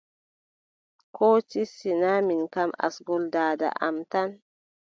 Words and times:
Koo 1.15 1.35
tis, 1.49 1.69
sinaa 1.81 2.19
min 2.27 2.41
kam 2.53 2.69
asngol 2.85 3.23
daada 3.33 3.67
am 3.87 3.97
tan. 4.11 4.29